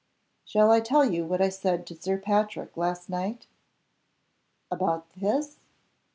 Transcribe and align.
"Shall 0.45 0.71
I 0.71 0.79
tell 0.79 1.05
you 1.05 1.25
what 1.27 1.43
I 1.43 1.49
said 1.49 1.85
to 1.85 1.95
Sir 1.95 2.17
Patrick 2.17 2.75
last 2.75 3.07
night?" 3.07 3.45
"About 4.71 5.05
_this? 5.13 5.57